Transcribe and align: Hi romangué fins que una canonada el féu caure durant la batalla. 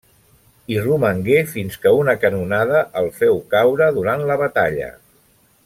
Hi 0.69 0.77
romangué 0.85 1.35
fins 1.51 1.77
que 1.83 1.91
una 1.97 2.15
canonada 2.23 2.81
el 3.03 3.11
féu 3.21 3.39
caure 3.53 3.91
durant 3.99 4.25
la 4.31 4.39
batalla. 4.45 4.89